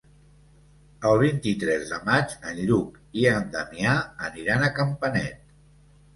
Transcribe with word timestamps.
El 1.09 1.19
vint-i-tres 1.23 1.85
de 1.91 1.99
maig 2.07 2.33
en 2.53 2.57
Lluc 2.71 2.99
i 3.25 3.27
en 3.35 3.47
Damià 3.59 3.95
aniran 4.31 4.67
a 4.71 4.73
Campanet. 4.81 5.47